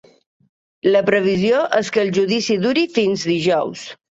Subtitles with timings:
[0.95, 3.89] La previsió és que el judici duri fins dijous.